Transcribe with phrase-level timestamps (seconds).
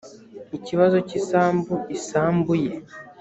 [0.57, 2.71] ikibazo cy isambu isambu ye